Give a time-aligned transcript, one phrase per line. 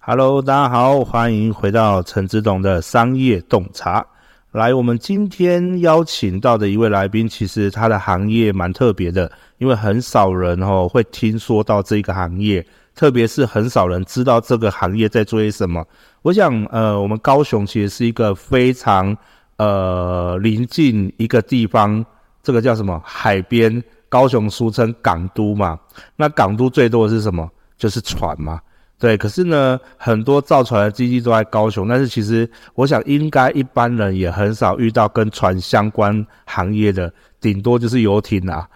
[0.00, 4.04] Hello，大家好，欢迎回到陈志董的商业洞察。
[4.52, 15.86] 来，我们今天邀请到的一位来宾，其实他的行业蛮特别的，因为很少人哦会听说到这个行业，特别是很少人知道这个行业在做些什么。
[16.22, 19.14] 我想，呃，我们高雄其实是一个非常
[19.58, 22.02] 呃临近一个地方，
[22.42, 23.84] 这个叫什么海边？
[24.08, 25.78] 高雄俗称港都嘛，
[26.16, 27.48] 那港都最多的是什么？
[27.76, 28.60] 就是船嘛。
[29.00, 38.68] 对，可是呢，很多造船的基地都在高雄，但是其实我想，应该一般人也很少遇到跟船相关行业的，顶多就是游艇啦。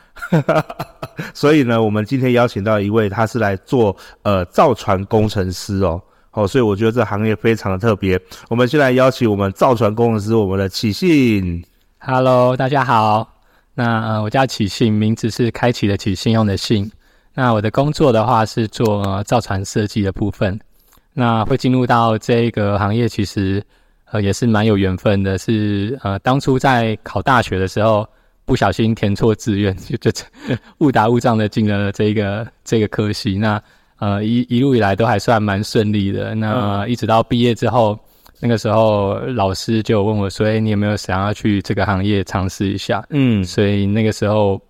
[1.35, 8.21] 所以呢，我们今天邀请到一位，他是来做呃造船工程师哦，哦，所以我觉得这行业非常的特别。
[8.49, 11.65] 我们先来邀请我们造船工程师，我们的启信。
[11.99, 13.42] Hello，大家好。
[13.75, 16.91] 那呃，我叫启信，名字是开启的启，信用的信。
[17.35, 20.59] 那我的工作的话是做、呃、造船设计的部分。
[21.15, 23.63] 那会进入到这个行业，其实
[24.11, 25.39] 呃也是蛮有缘分的。
[25.39, 28.07] 是呃当初在考大学的时候，
[28.45, 30.25] 不小心填错志愿， 就就
[30.79, 33.39] 误打误撞的进了这个这个科系。
[33.39, 33.63] 那
[33.99, 36.35] 呃一一路以来都还算蛮顺利的。
[36.35, 37.99] 那一直到毕业之后，
[38.43, 44.61] 那个时候老师就问我说：“哎，你有没有想要去这个行业尝试一下？”嗯，所以那个时候。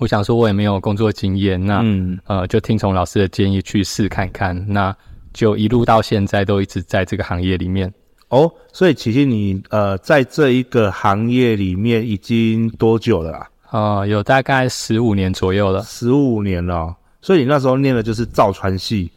[0.00, 4.92] 我想说，我也没有工作经验，那、嗯、呃，就听从老师的建议去试看看，那
[5.32, 7.94] 就一路到现在都一直在这个行业里面。
[8.30, 13.46] 哦，所以其实你呃，在这一个行业里面已经多久了啊？
[13.70, 15.80] 呃，有大概十五年左右了。
[15.84, 19.08] 十五年了，所以你那时候念的就是造船系。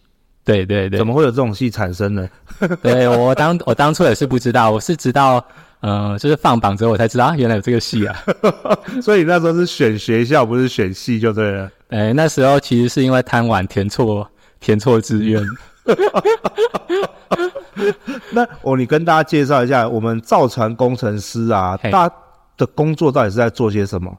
[0.47, 0.97] 对对对。
[0.97, 2.27] 怎么会有这种戏产生呢？
[2.81, 5.43] 对，我当我当初也是不知道，我是直到。
[5.79, 8.15] 呃，就是放榜之后我才知道，啊，原来有这个戏啊。
[8.99, 11.69] 所以那时候是选学校，不是选系就对了。
[11.89, 14.27] 哎，那时候其实是因为贪玩填错
[14.59, 15.39] 填错志愿。
[18.31, 22.11] 那我你跟大家介绍一下，我们造船工程师啊，他
[22.57, 24.17] 的工作到底是在做些什么？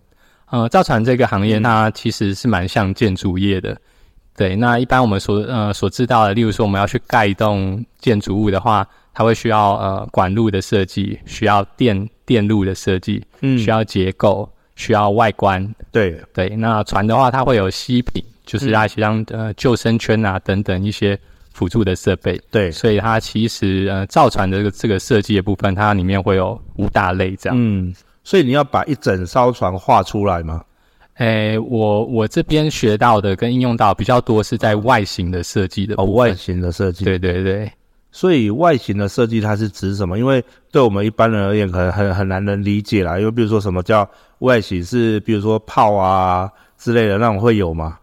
[0.51, 3.77] 呃，造船这个行业，它其实是蛮像建筑业的。
[4.39, 8.87] 对，那一般我们所呃所知道的，例如说我们要去盖一栋建筑物的话。
[9.15, 16.49] 它会需要呃管路的设计，需要电电路的设计，嗯，需要结构，需要外观，对对。
[16.51, 21.19] 那船的话，它会有吸品，就是那些像呃救生圈啊等等一些
[21.53, 22.71] 辅助的设备，对。
[22.71, 27.59] 所以它其实呃造船的这个这个设计的部分，它里面会有五大类这样。
[27.61, 30.63] 嗯，所以你要把一整艘船画出来吗？
[31.19, 37.71] 诶，我我这边学到的跟应用到比较多是在外形的设计的哦，外形的设计，对对对。
[38.11, 40.19] 所以外形的设计它是指什么？
[40.19, 40.43] 因为
[40.73, 43.19] 对我们一般人而言，可能很很难能理解啦。
[43.19, 44.09] 因为比如说什么叫
[44.39, 47.99] 外形，是比如说炮啊之类的那种会有吗？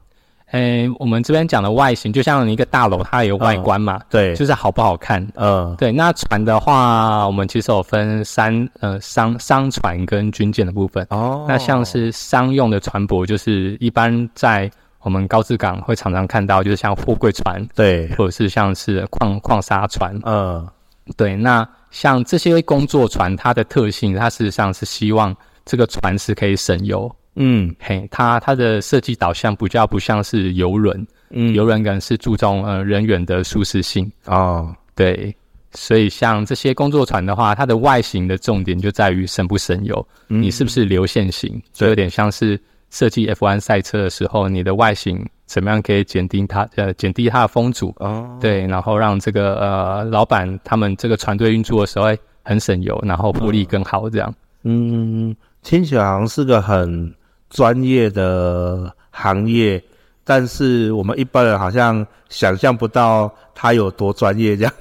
[0.55, 5.25] 诶、欸，我们这边讲的外形，就像一个大楼，它有外观嘛，嗯、对，就是好不好看。
[5.35, 5.91] 嗯，对。
[5.91, 11.05] 那船的话，我们其实有分三呃商商船跟军舰的部分。
[11.09, 14.71] 哦，那像是商用的船舶，就是一般在。
[15.01, 20.67] 我们高志港会常常看到，就是像货柜船，对，或者是像是矿矿砂船，嗯，
[21.15, 21.35] 对。
[21.35, 35.35] 那像这些工作船，它的特性，它事实上是希望这个船是可以省油，嗯，嘿，它它的设计导向比较不像是游轮，嗯，游轮可能是注重呃人员的舒适性，哦，对。
[35.73, 42.59] 所以像这些工作船的话，它的外形的重点就在于省不省油，嗯，你是不是流线型，所以有点像是。
[42.91, 47.93] 设计 F1 赛车的时候，你的外形怎么样可以减低它呃减低它的风阻？
[47.97, 52.05] 哦，对，然后让这个呃老板他们这个船队运作的时候
[52.43, 54.33] 很省油，然后获利更好这样。
[54.63, 57.13] 嗯，听起来好像是个很
[57.55, 59.81] 专业的行业，
[60.25, 64.73] 但是我们一般人好像想象不到他有多专业这样。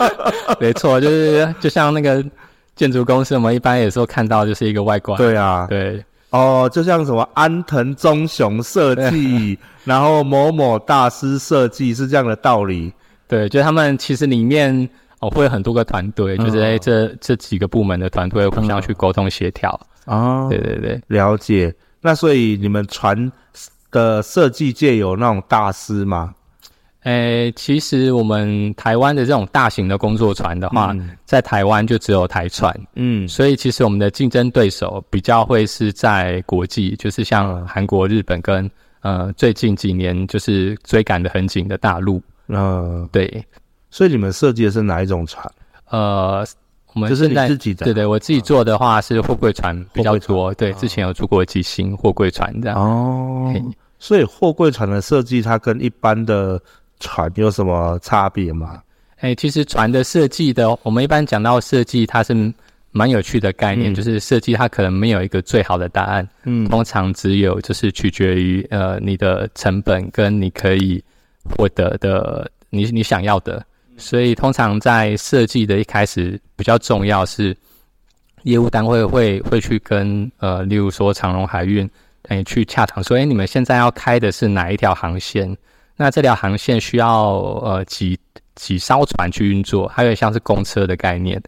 [0.60, 2.22] 没错，就是就像那个
[2.76, 5.16] 建筑公司，我们一般有时候看到就是一个外观。
[5.16, 6.04] 对啊，对。
[6.28, 12.92] 哦，就像什么安藤忠雄设计， 然后某某大师设计是这样的道理。
[13.26, 14.86] 对，就他们其实里面
[15.20, 19.80] 哦会有很多个团队，嗯、就是哎这这几个部门的团队互相去沟通协调。
[20.04, 21.74] 哦，对对对，了解。
[22.00, 23.30] 那所以你们船
[23.90, 26.34] 的设计界有那种大师吗？
[27.04, 38.70] 诶，其实我们台湾的这种大型的工作船的话，嗯、在台湾就只有台船，嗯，所以其实我们的竞争对手比较会是在国际，就是像韩国、日本跟
[39.00, 43.44] 呃最近几年就是追赶的很紧的大陆，嗯、呃，对。
[43.90, 45.50] 所以你们设计的是哪一种船？
[45.88, 46.46] 呃，
[46.94, 52.78] 我们就是你自己的，对对，我自己做的话是货柜船比较多，对，之前有做过几型货柜船这样。
[52.78, 53.54] 哦，
[53.98, 56.60] 所以货柜船的设计它跟一般的。
[57.00, 58.82] 船有什么差别吗？
[59.18, 62.52] 哎、欸，其实船的设计的，我们一般讲到设计，它是
[62.90, 71.00] 蛮有趣的概念，嗯、就是设计它可能没有一个最好的答案，嗯，通常只有就是取决于呃你的成本跟你可以
[71.44, 73.64] 获得的你你想要的，
[73.98, 77.54] 所以通常在设计的一开始比较重要是
[78.44, 81.88] 业务单位会会去跟呃例如说长荣海运
[82.28, 85.56] 哎、去洽谈，说哎你们现在要开的是哪一条航线？
[85.96, 88.18] 那这条航线需要呃几
[88.54, 91.42] 几艘船去运作，还有像是公车的概念。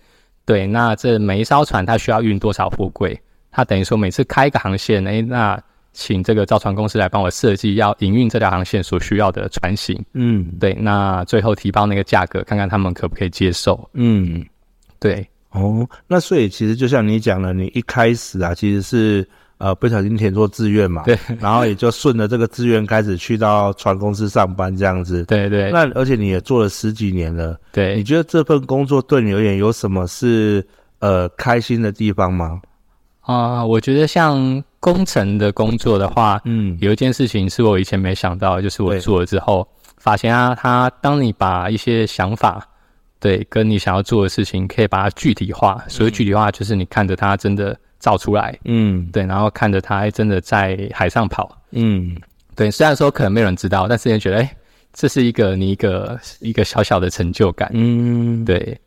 [0.46, 3.20] 对，那这每一艘船它需要运多少货柜？
[3.52, 9.98] 它等于说每次开一个航线，哎，那请这个造船公司来帮我设计要营运这条航线所需要的船型。
[10.14, 13.88] 嗯，对，那最后提报那个价格，看看他们可不可以接受。
[13.94, 14.44] 嗯，
[14.98, 15.26] 对。
[15.50, 19.28] 哦，那所以其实就像你讲的，你一开始啊，其实是。
[19.60, 25.70] 呃，不小心填错志愿嘛，对，然后也就顺着这个志愿开始去到船公司上班这样子， 对对。
[25.70, 30.66] 那而且你也做了十几年了，对，你觉得这份工作对你而言有什么是
[31.00, 32.58] 呃开心的地方吗？
[33.20, 39.66] 啊、呃，我觉得像工程的工作的话，嗯，有一件事情是我以前没想到，就是我做了之后
[39.98, 42.66] 发现啊，他当你把一些想法，
[43.18, 47.76] 对，跟你想要做的事情，可以把它具体化，所谓具体化就是你看着它真的。
[48.00, 52.16] 造出来，嗯，对，然后看着它还真的在海上跑，嗯，
[52.56, 52.70] 对。
[52.70, 54.56] 虽然说可能没有人知道，但是也觉得，哎，
[54.94, 58.80] 这是一个你一个一个小小的成就感，嗯，对。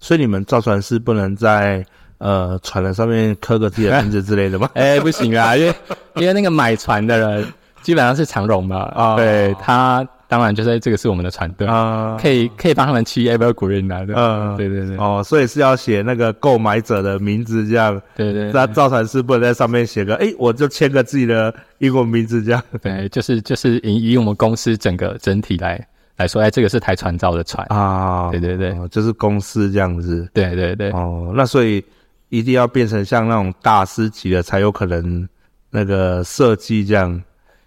[0.00, 1.86] 所以你们造船是不能在
[2.18, 4.68] 呃船的上面刻个自己的名字之类的吗？
[4.74, 5.74] 哎，不行啊，因为
[6.16, 10.06] 因为那个买船的人基本上是长荣嘛，啊，对他。
[10.30, 25.82] 当然，就是这个是我们的船队啊，可以可以帮他们去 Evergreen 来的，嗯，对对对，哦，所以是要写那个购买者的名字这样，对对，那造船师不能在上面写个，哎，我就签个自己的英文名字这样， 对，就是就是以以我们公司整个整体来
[26.18, 27.66] 来说，哎，这个是台船造的船。
[27.70, 31.82] 啊，对对对，就是公司这样子，对对对，哦，那所以
[32.28, 35.28] 一定要变成像那种大师级的才有可能
[35.70, 37.22] 那个设计这样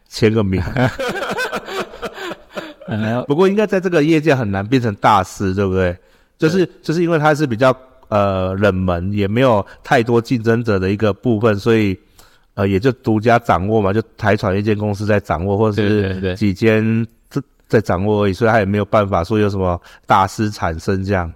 [0.08, 0.62] 签个名。
[3.28, 5.96] 不过应该在这个业界很难变成大师，对不对？
[6.38, 7.74] 就是就是因为它是比较
[8.10, 11.98] 呃冷门，也没有太多竞争者的一个部分，所以
[12.56, 21.31] 呃也就独家掌握嘛，就台船一间公司在掌握，或者是几间在在掌握而已，所以他也没有办法说有什么大师产生这样。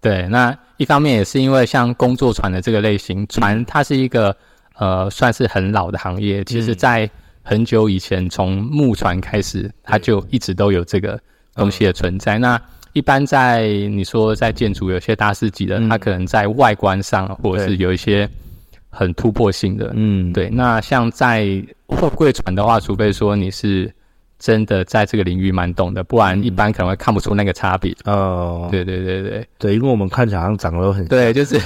[0.00, 4.36] 对，那一方面也是因为像工作船的这个类型，船它是一个
[4.76, 7.10] 呃算是很老的行业，其实在。
[7.42, 11.18] 很久以前，从木船开始，它就一直都有这个
[11.54, 12.38] 东西的存在。
[12.38, 18.28] 嗯、那一般在你说在建筑有些大师级的，嗯、它可能在外观上，或者是有一些
[18.90, 19.90] 很突破性的。
[19.96, 20.50] 嗯，对。
[20.50, 21.48] 那像在
[21.88, 23.92] 货柜船的话，除非说你是。
[24.40, 27.94] 真的在这个领域蛮懂的，不然一般可能会看不出那个差别。
[28.06, 31.08] 哦，对对对对对，因为我们看起来好像长得都很像。
[31.10, 31.60] 对，就是，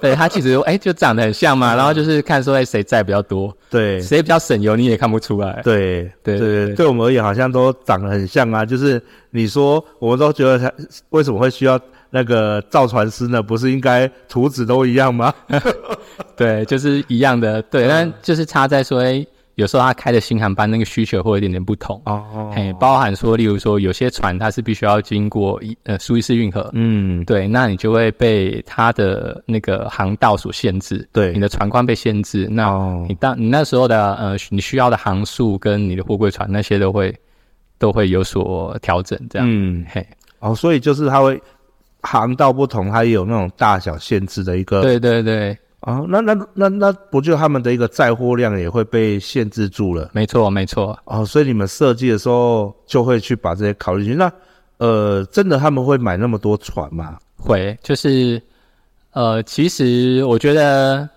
[0.00, 5.60] 对他其实哎、欸、就长得很像嘛，然后就是看说哎谁在比较多，对，谁比较省油你也看不出来。
[5.62, 10.72] 对对对对，对我们而言好像都长得很像啊，就是你说我们都觉得他
[11.10, 11.78] 为什么会需要
[12.08, 13.42] 那个造船师呢？
[13.42, 15.34] 不是应该图纸都一样吗？
[16.34, 19.26] 对，就是一样的，对，但就是差在说哎。
[19.60, 22.00] 有时候他开的新航班那个需求会有一点点不同。
[22.06, 32.74] 哦，嘿，包含说，例如说有些船它是必须要经过一呃苏伊士运河，嗯，对，那你就会被它的那个航道所限制，对，你的船宽被限制，那
[33.06, 37.14] 你当你那时候的呃你需要的航速跟你的货柜船那些都会
[37.78, 40.06] 都会有所调整，这样，嗯，嘿，
[40.38, 41.40] 哦，所以就是它会
[42.00, 45.54] 航道不同，它也有那种大小限制的一个，对对对。
[45.80, 50.10] 啊，那那那那不就他们的一个载货量也会被限制住了？
[50.12, 50.98] 没错，没错。
[51.06, 54.18] 哦，所以你们设计的时候就会去把这些考虑进去。
[54.18, 54.30] 那
[54.76, 57.18] 呃，真的他们会买那么多船吗？
[57.36, 58.40] 会，就是
[59.12, 61.08] 呃，其实我觉得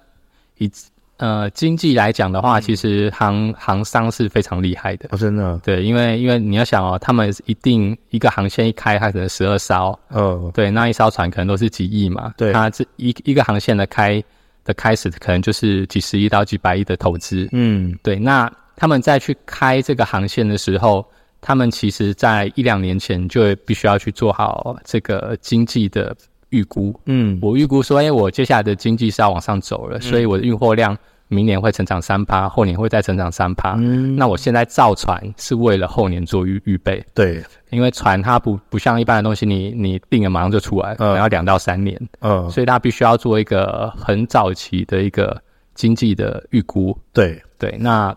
[0.57, 0.71] 以
[1.17, 5.09] 呃经济来讲的话，其实航航商是非常厉害的。
[5.11, 5.59] 哦，真的。
[5.61, 9.97] 对，因为因为你要想哦，他们一定一个航线一开，它可能十二艘。
[10.09, 12.33] 嗯，对，那一艘船可能都是几亿嘛。
[12.37, 14.23] 对，它这一一个航线的开
[14.63, 17.47] 的开始，可能就是几十亿到几百亿的投资。
[17.51, 18.17] 嗯，对。
[18.17, 21.05] 那他们在去开这个航线的时候，
[21.41, 26.15] 他们其实在一两年前就必须要去做好这个经济的。
[26.49, 30.95] 预估，嗯，我预估说，哎，我接下来的经济是要往上走了，嗯、所以我的运货量
[31.33, 33.73] 明年会成长三趴，后年会再成长三趴。
[33.77, 37.03] 嗯，那我现在造船是为了后年做预预备。
[37.13, 45.41] 对，因为船它不不像一般的东西你，你你定了马上就出来，嗯，要两到三年，嗯，所以它必须要做一个很早期的一个
[45.73, 46.97] 经济的预估。
[47.11, 48.15] 对对，那。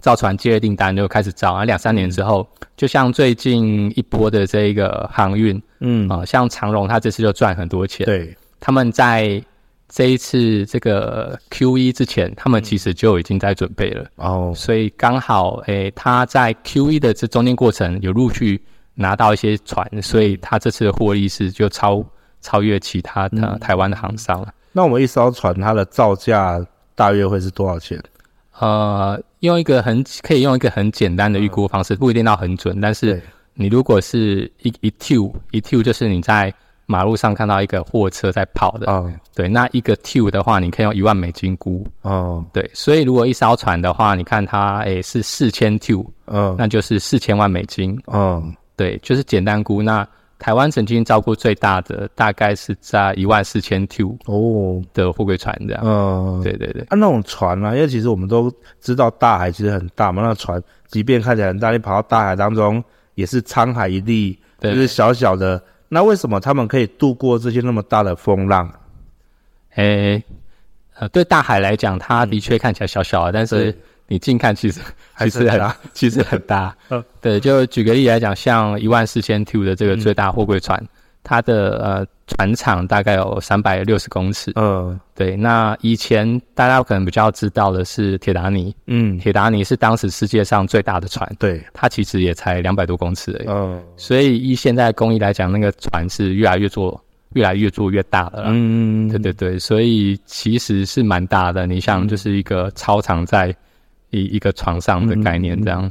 [0.00, 8.06] 造船接了订单就开始造啊，两三年之后，就像最近一波的这一个航运，嗯啊、呃，像长荣，他这次就赚很多钱。
[8.06, 9.44] 对，他们在
[9.92, 14.06] 这一次这个 Q 一之前，他们其实就已经在准备了。
[14.16, 18.62] 哦，所以刚好，诶、欸，他在 Q 一的这中间过程有陆续
[18.94, 22.04] 拿到一些船，所以他这次的获利是就超
[22.40, 24.54] 超越其他的、嗯、台湾的航商了。
[24.72, 28.00] 那我们一艘船它的造价大约会是多少钱？
[28.60, 32.80] 呃，用一个很可以用一个很简单的预估方式，不一定到很准。
[32.80, 33.20] 但是
[33.54, 35.16] 你如果是一一 T
[35.50, 36.54] 一 T 就是你在
[36.90, 42.68] 马路上看到一个货车在跑的，哦，对，那一个 T 的话，你可以用一万美金估，哦，对。
[42.74, 45.94] 所以如果一艘船的话，你看它诶是四千 T，
[46.26, 50.04] 嗯，那就是四千万美金，嗯，对，就是简单估那。
[50.40, 55.82] 台湾曾经造过最大的，大概是在一万四千 T 哦的货柜船这样。
[55.84, 56.80] 嗯，对对对。
[56.84, 62.82] 啊，那种船啊，因为其实我们都知道大海其实很大嘛，那船即便看起来很大，你跑到大海当中
[63.14, 65.62] 也是沧海一粟，就是小小的。
[65.90, 68.66] 那为什么他们可以度过这些那么大的风浪？
[69.74, 70.24] 诶、欸，
[70.94, 73.76] 呃，对大海来讲，它的确看起来小小的，但是。
[74.12, 74.80] 你近看其实
[75.20, 80.88] 其实很大其实很大， 嗯，对，就举个例来讲，像一万四千 T 的这个最大货柜船，嗯、
[81.22, 85.36] 它的呃船长大概有三百六十公尺，嗯，对。
[85.36, 97.00] 那以前大家可能比较知道的是铁达尼，嗯，铁达尼是当时世界上最大的船，对，它其实也才两百多公尺而已，嗯，所以以现在工艺来讲，那个船是越来越做
[97.34, 101.66] 越来越做越大的了，嗯，对对对，所以其实是蛮大的。
[101.66, 103.54] 你像就是一个超长在。
[104.12, 105.84] 一一个床上的概念这样，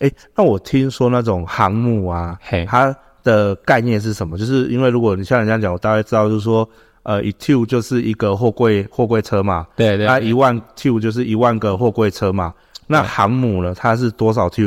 [0.00, 2.92] 哎、嗯嗯欸，那我听说那种航母啊，嘿，它
[3.22, 4.38] 的概念是什么？
[4.38, 6.68] 就是因为如果你像人家讲，我大概知道，就是说，
[7.02, 12.52] 呃，一 two 就是一个货柜货柜车嘛，对对，那一万 two 就是一万个货柜车嘛。
[12.86, 13.74] 那航母呢？
[13.76, 14.64] 它是多少 T？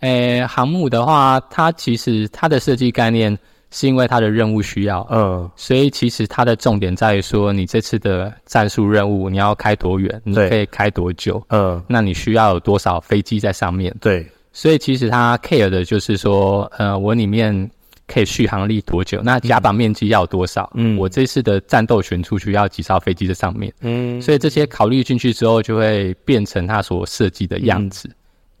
[0.00, 3.38] 诶、欸，航母的话，它其实它的设计概念。
[3.74, 13.90] 是因为它的任务需要，嗯，所以其实它的重点在于说，你这次的战术任务你要开多远，你可以开多久，嗯，那你需要有多少飞机在上面？
[13.98, 17.70] 对，所以其实它 care 的就是说，呃，我里面
[18.06, 19.20] 可以续航力多久？
[19.22, 20.70] 那甲板面积要多少？
[20.74, 23.72] 嗯，我这次的战斗群出去要几艘飞机在上面？
[23.80, 28.08] 嗯，所以这些考虑进去之后，就会变成它所设计的样子。
[28.08, 28.14] 嗯、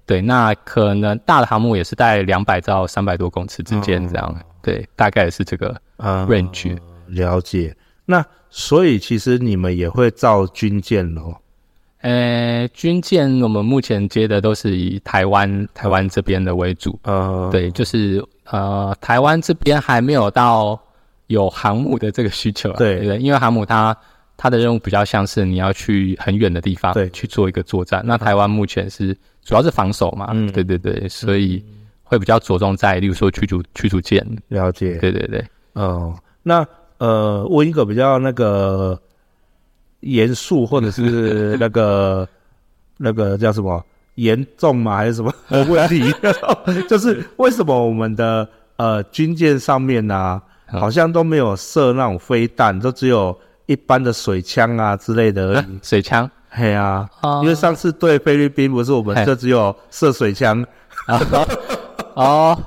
[0.06, 4.34] 对，那可能大的航母也是在两百到三百多公尺之间这样。
[4.36, 7.74] 嗯对，大概是这个 range、嗯、了解。
[8.06, 11.36] 那所以其实你们也会造军舰咯？
[12.02, 16.98] 呃，军舰我们目前接的都是以台湾台湾这边的为主。
[17.04, 20.78] 嗯，对，就是呃，台湾这边还没有到
[21.28, 22.76] 有航母的这个需求、啊。
[22.76, 23.96] 对对，因为航母它
[24.36, 28.02] 它的任务比较像是你要去很远的地方对去做一个作战。
[28.04, 30.28] 那台湾目前是主要是防守嘛？
[30.32, 31.64] 嗯，对对对，所以。
[31.66, 35.42] 嗯会比较着重在，例如说驱逐驱逐舰，了解，对对对，
[35.72, 36.62] 哦，那
[36.98, 39.00] 呃，问一个比较那个
[40.02, 42.28] 严肃或者是 那个
[42.98, 43.84] 那个叫什么
[44.16, 44.96] 严重吗？
[44.96, 46.14] 还是什么 问题？
[46.88, 50.42] 就是为什么我们的呃军舰上面呢、啊，
[50.78, 55.78] 好像都没有射那种飞弹，都只有一般的水枪啊之类的而已。
[55.82, 57.08] 水枪，嘿啊，
[57.42, 60.64] 因为上次对菲律宾不是我们就只有射水枪
[61.06, 61.20] 啊。
[62.14, 62.58] 哦，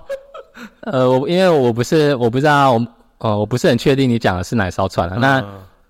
[0.82, 2.88] 呃，我因为我不是我不知道，我
[3.20, 5.18] 呃我不是很确定你讲的是哪艘船了、啊。
[5.18, 5.46] 嗯、那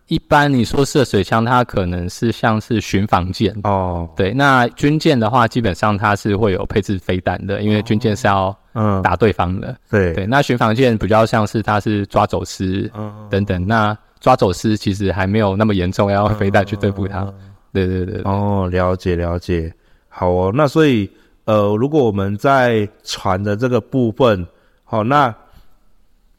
[0.07, 4.07] 一般你说射水枪，它可能是像是巡防舰哦。
[4.15, 9.75] 对，那军舰的话，基本上它是会有配置飞弹的，因为军舰是要嗯打对方的。
[9.89, 12.89] 对、嗯、对，那巡防舰比较像是它是抓走私
[13.29, 13.61] 等等。
[13.63, 17.21] 嗯、那抓走私其实还没有那么严重，要飞弹去对付它。
[17.21, 17.33] 嗯、
[17.73, 18.21] 对，对对对。
[18.23, 19.73] 哦，了解了解。
[20.09, 21.09] 好哦，那所以。
[21.45, 24.43] 呃，如果我们在船的这个部分，
[24.83, 25.31] 好，那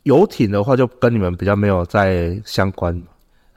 [0.03, 3.01] 游艇的话就跟你们比较没有在相关。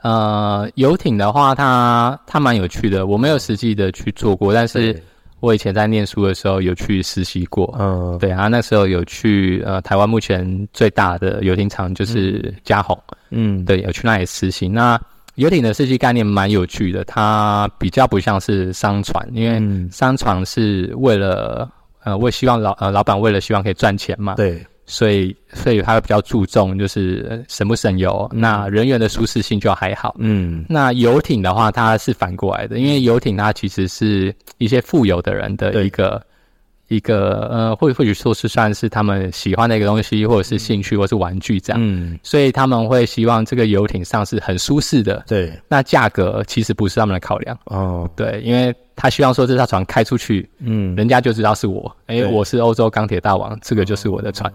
[0.02, 5.02] 呃，游艇的话，它它蛮有趣的，我没有实际的去做过，但是
[5.40, 7.74] 我以前在念书的时候有去实习过。
[7.78, 12.98] 嗯，对啊，那时候有去呃台湾目前最大的游艇厂就是嘉宏，
[13.30, 14.68] 嗯，对，有去那里实习。
[14.68, 14.98] 那
[15.34, 21.70] 游艇的设计概念蛮有趣的，它比较不像是商船，因为商船是为了
[22.04, 24.64] 呃为希望老呃老板为了希望可以赚钱嘛，对。
[24.90, 30.16] 所以，所以他会比较注重就是省不省油，嗯、那人员的舒适性就还好。
[30.18, 36.20] 嗯，那游艇的话，它是反过来的，因为游艇它其实是一些富有的人的一个
[36.88, 41.80] 一个呃，或或许说是算是他们喜欢的一个东西，或者是兴趣，或是玩具这样。
[41.80, 45.22] 嗯，所以他们会希望这个游艇上是很舒适的。
[45.28, 47.56] 对，那价格其实不是他们的考量。
[47.66, 54.52] 哦，对，因为他希望说这艘船开出去，嗯，人家就知道是我，哎、欸，我是欧洲钢铁大王，这个就是我的船。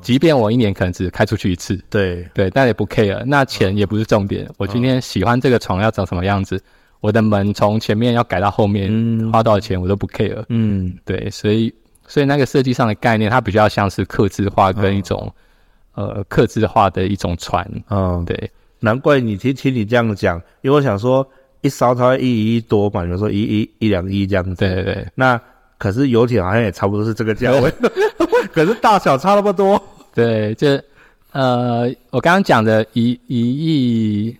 [0.00, 3.22] 即便我一年可能只开出去一次，对对，但也不 care。
[3.26, 4.48] 那钱也不是重点。
[4.56, 6.62] 我今天喜欢这个床要长什么样子，
[7.00, 8.90] 我的门从前面要改到后面，
[9.32, 10.44] 花多少钱我都不 care。
[10.48, 11.72] 嗯，对，所以
[12.06, 15.32] 所以那个设计上的概念，它比较像是客制化跟一种
[15.94, 17.68] 呃客制化的一种船。
[17.90, 18.50] 嗯，对，
[18.80, 21.26] 难怪你听听你这样讲，因为我想说
[21.60, 24.54] 一艘它一亿多嘛，比如说一一一两亿这样子。
[24.54, 25.40] 对对对，那
[25.76, 27.72] 可是游艇好像也差不多是这个价位。
[28.52, 29.80] 可是大小差那么多，
[30.14, 30.68] 对，就
[31.32, 34.36] 呃，我刚刚讲的一一亿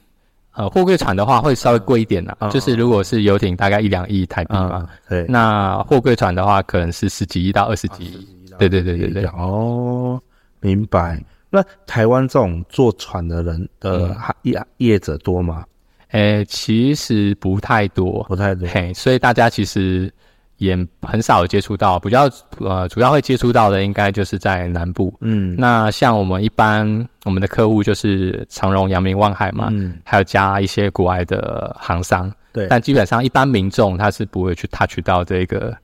[0.52, 8.26] 呃货柜船的话会稍微贵一点啦，嗯、就是如果是游艇大概一两亿台币嘛，嗯、对，那货柜船的话可能是十几亿到二十几亿，
[8.58, 10.20] 对对对对对，哦，
[10.60, 11.22] 明白。
[11.50, 15.64] 那台湾这种坐船的人的业业者多吗？
[16.10, 20.12] 诶、欸，其实不太多，不太多，嘿，所以大家其实。
[20.58, 25.12] 也很少接触到，比较呃主要会接触到的应该就是在南部。
[25.20, 32.32] 嗯，那像我们一般我们的客户就是长荣、阳明、万海嘛，嗯，还有加一些国外的行商。
[32.52, 35.76] 对，但基本上一般民众他是不会去 touch 到这个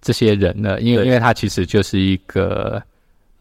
[0.00, 2.82] 这些人的，因为因为他其实就是一个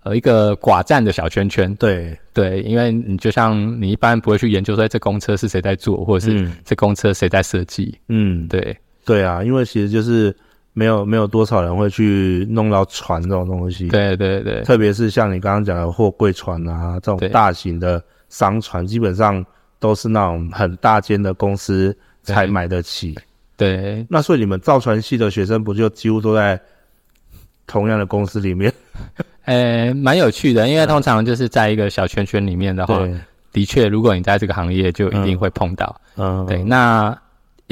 [0.03, 1.73] 呃一个寡占的小圈圈。
[1.75, 7.97] 对对，因为你就像你一般不会去研究说这公车是谁在做，或者是这公车谁在设计。
[8.09, 8.77] 嗯，对。
[9.05, 10.35] 对啊，因为其实就是
[10.73, 13.87] 没有没有多少人会去弄到船这种东西。
[13.89, 19.45] 对对对，特别是像你刚刚讲的货柜船啊，这种大型的商船，基本上
[19.79, 23.13] 都是那种很大间的公司才买得起。
[23.57, 26.59] 对，对那所以你们造船系的学生不就几乎都在
[27.67, 28.73] 同样的公司里面？
[29.45, 33.05] 呃，蛮有趣的，因为通常就是在一个小圈圈里面的话，
[33.51, 36.01] 的确，如果你在这个行业，就一定会碰到。
[36.15, 37.15] 嗯，对，那。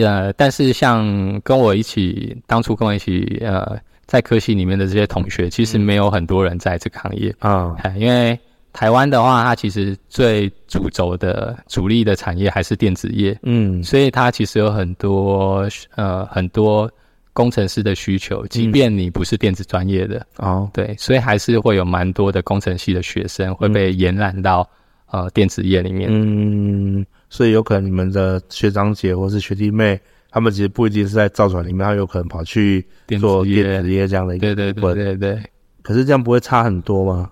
[0.03, 7.75] 呃，但是像跟我一起当初跟我一起呃在科系里面的这些同学，其实没有很多人在这个行业啊。
[7.83, 8.37] 嗯、因为
[8.73, 16.89] 台湾的话，它其实最主轴的主力的产业还是电子业，嗯，所以它其实有很多呃很多
[17.33, 24.69] 工程师的需求，即便你不是电子专业的哦，嗯、对，所以还是会有蛮多的工程系的学生会被延揽到、
[25.11, 27.05] 嗯、呃电子业里面，嗯。
[27.31, 29.97] 所以有可能你们的学长姐或是学弟妹，
[30.29, 32.85] 他们其实不一定是在造船里面，他有可能跑去
[33.21, 34.53] 做电子业这样的一个。
[34.53, 35.41] 对对对对对。
[35.81, 37.31] 可是这样不会差很多吗？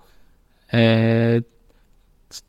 [0.70, 1.38] 呃，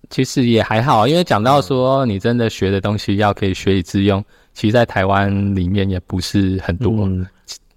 [0.09, 7.05] 其实也还好，因为讲到说你真的学的东西要可以学以致用，其实在台湾里面也不是很多。
[7.05, 7.27] 嗯，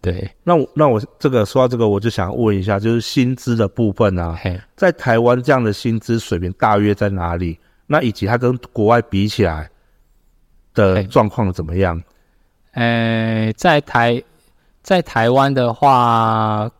[0.00, 0.30] 对。
[0.44, 7.58] 那我那我这个说到这个，我就想问一下，就是薪资的部分啊，嘿在台湾这样的薪资水平大约在哪里？
[7.86, 9.68] 那以及它跟国外比起来
[10.72, 12.02] 的状况怎么样？
[12.72, 14.22] 呃，在台
[14.82, 16.70] 在台湾的话，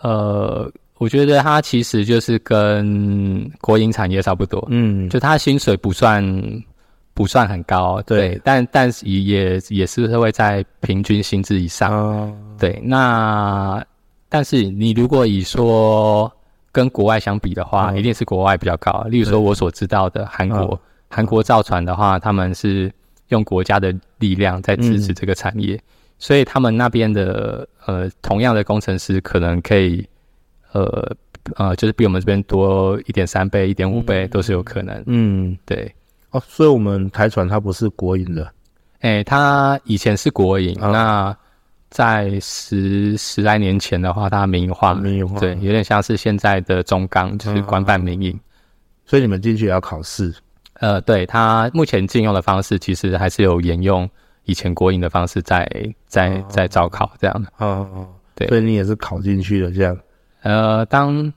[0.00, 6.22] 呃，我觉得它其实就是跟国营产业差不多，嗯，就它薪水不算
[7.14, 12.80] 不算很高，对，对但但是也也是会在平均薪资以上，哦、对。
[12.84, 13.84] 那
[14.28, 16.30] 但是你如果以说。
[16.76, 19.02] 跟国外相比的话，嗯、一定是国外比较高。
[19.08, 22.92] 例如说，我所知道的韩国，韩、嗯、国造船的话，他们是
[23.28, 25.82] 用国家的力量在支持这个产业，嗯、
[26.18, 30.06] 所以他们那边的呃，同样的工程师可能可以
[30.72, 31.16] 呃
[31.54, 35.02] 呃，就是比我们这边多一点三倍、一点五倍都是有可能。
[35.06, 35.90] 嗯，对。
[36.32, 38.52] 哦，所以我们台船它不是国营的，
[39.00, 41.34] 诶、欸，它以前是国营，嗯、那。
[41.88, 48.38] 在十十来年前的话，它民营化，民营化，对，有点像是现在的中钢，就是官办民营。
[49.04, 50.34] 所以你们进去也要考试？
[50.74, 54.08] 呃，对，它目前禁用的方式其实还是有沿用
[54.44, 55.68] 以前国营的方式在
[56.06, 57.48] 在在招考这样的。
[57.58, 59.96] 哦哦，对，所以你也是考进去的这样。
[60.42, 61.32] 呃，当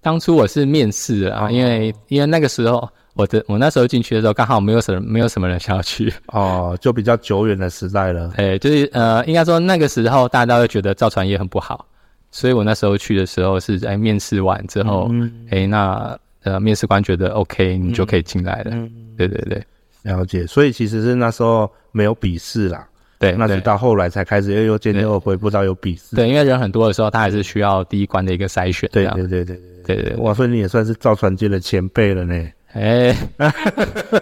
[0.00, 2.88] 当初我是面试啊，因为因为那个时候。
[3.18, 8.32] 我的我那时候进去的时候，刚好没有什么没有什么人想要去 哦，就比较久远的时代了。
[8.36, 11.84] 哎，就是呃，应该说那个时候大家都会觉得造船业很不好，
[12.30, 18.70] 所以我那时候去的时候是在面试完之后，嗯，哎，那呃面试官觉得 OK，你就可以进来了。
[18.72, 19.60] 嗯，对对对，
[20.04, 20.46] 了解。
[20.46, 22.86] 所以其实是那时候没有笔试啦。
[23.18, 26.14] 对，那直到后来才开始又又渐渐又恢复到有笔试。
[26.14, 28.88] 对，因为人很多的时候，他还是需要第一关的一个筛选。
[28.92, 32.48] 对对对对对对对，哇，所以你也算是造船界的前辈了呢。
[32.78, 33.16] 哎，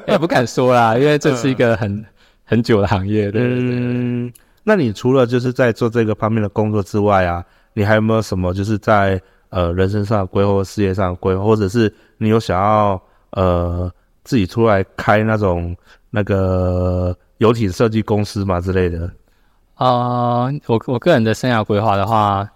[0.09, 2.05] 也不敢说啦，因为这是一个很
[2.45, 3.31] 很久的行业。
[3.35, 4.33] 嗯，
[4.65, 13.93] 那你除了就是在做这个方面的工作之外啊，你还有没有什么就是在呃人生上规划、事业上规划，或者是你有想要呃
[14.25, 15.77] 自己出来开那种
[16.11, 17.17] 那个？
[17.39, 19.11] 游艇设计公司嘛之类的，
[19.75, 22.49] 呃，我我个人的生涯规划的话，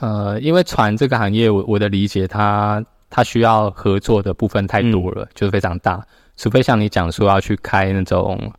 [0.00, 6.04] 呃，因为船这个行业，我我的理解它，它它需要合作的部分太多了，嗯、就是非常大，
[6.36, 8.52] 除非像你讲说要去开那种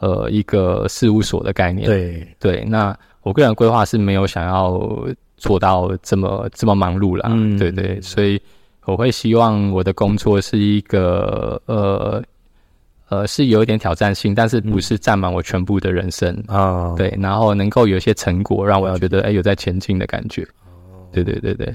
[0.00, 4.78] 呃一个事务所的概念，对对，那我个人规划是没有想要
[5.38, 8.38] 做到这么这么忙碌啦，嗯，对对，所以
[8.84, 12.22] 我会希望我的工作是一个呃。
[13.08, 16.90] 呃，是有一点挑战性，但是不是占满我全部的人生啊？
[16.90, 20.42] 嗯、对，然后能够有一些成果，让我觉得哎、欸，有在前进的感觉。
[20.42, 21.72] 哦，对对对对，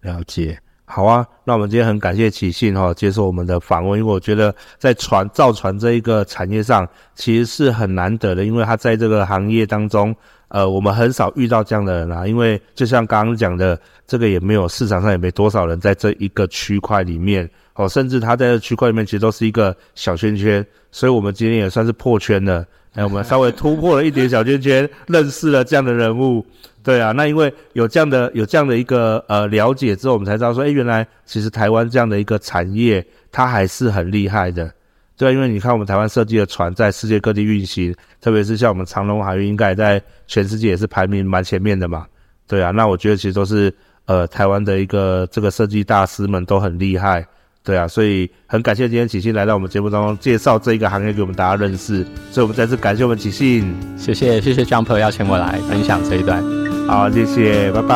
[0.00, 0.58] 了解。
[0.94, 10.14] 好啊，那我们今天很感谢启信哈接受我们的访问，因为我觉得在船造船这一个产业上，其实是很难得的，因为他在这个行业当中，
[10.48, 12.26] 呃，我们很少遇到这样的人啊。
[12.26, 17.48] 因为就像刚刚讲的，这个也没有市场上也没多少人在这一个区块里面。
[17.72, 22.66] 哦，甚至他在这区块里面其实都是一个小圈圈，所以我们今天也算是破圈了。
[22.92, 26.44] 哎，我们稍微突破了一点小圈圈，认识了这样的人物。
[26.82, 34.68] 对啊，那因为有这样的有这样的一个呃了解之后，我们才知道说，哎，原来其实台湾这样的一个产业，它还是很厉害的。
[35.16, 42.04] 对啊，因为你看我们台湾设计的船在世界各地运行，特别是像我们长荣海运，应该在全世界也是排名蛮前面的嘛。
[42.48, 43.72] 对啊，那我觉得其实都是
[44.06, 47.24] 呃台湾的一个这个设计大师们都很厉害。
[47.64, 56.42] 对啊，所以很感谢今天启信来到我们节目当中介绍这一个行业给我们大家认识，所以我们再次感谢我们启信，谢谢谢谢 Jumper 邀请我来分享这一段，
[56.87, 57.95] 好，谢谢，拜拜。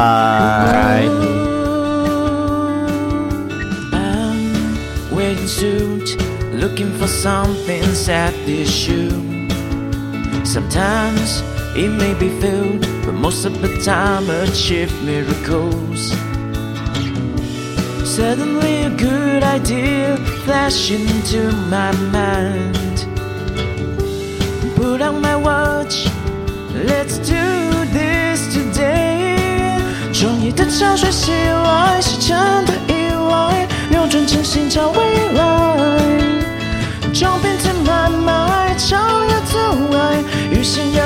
[0.66, 1.10] Bye
[18.04, 23.08] Suddenly a good idea flashed into my mind.
[24.76, 26.08] Put on my watch,
[26.74, 27.55] let's do
[30.57, 34.99] 的潮水袭来，时间的依赖，扭转真心找未
[35.35, 35.99] 来。
[37.13, 41.05] 照片填满满，超越阻碍，与信仰